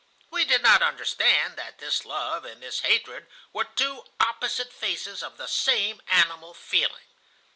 We 0.31 0.45
did 0.45 0.63
not 0.63 0.81
understand 0.81 1.57
that 1.57 1.77
this 1.77 2.05
love 2.05 2.43
and 2.43 2.63
this 2.63 2.79
hatred 2.79 3.27
were 3.53 3.65
two 3.65 4.03
opposite 4.19 4.73
faces 4.73 5.21
of 5.21 5.37
the 5.37 5.45
same 5.47 6.01
animal 6.07 6.55
feeling. 6.55 7.05